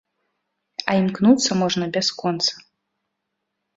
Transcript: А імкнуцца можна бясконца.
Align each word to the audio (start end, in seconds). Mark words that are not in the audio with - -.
А 0.93 0.95
імкнуцца 1.01 1.51
можна 1.61 1.85
бясконца. 1.99 2.53